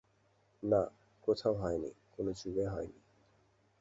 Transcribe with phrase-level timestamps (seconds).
[0.63, 0.81] না,
[1.23, 2.99] কোথাও হয়নি, কোন যুগে হয়নি।